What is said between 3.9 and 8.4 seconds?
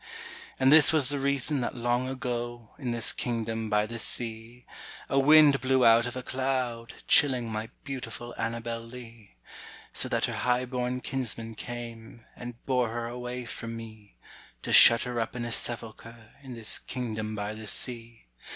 sea, A wind blew out of a cloud, chilling My beautiful